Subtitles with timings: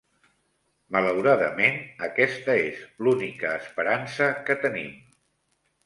[0.95, 1.77] Malauradament,
[2.09, 4.95] aquesta és l'única esperança que tenim.